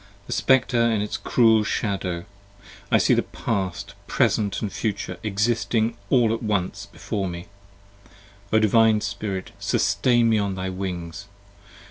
[0.25, 2.25] The Spectre & its cruel Shadow.
[2.91, 7.45] I see the Past, Present & Future, existing all at once Before me;
[8.51, 11.27] O Divine Spirit sustain me on thy wings!